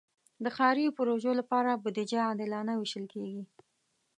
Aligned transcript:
د 0.43 0.45
ښاري 0.55 0.85
پروژو 0.97 1.31
لپاره 1.39 1.79
بودیجه 1.83 2.19
عادلانه 2.29 2.73
ویشل 2.75 3.05
کېږي. 3.13 3.43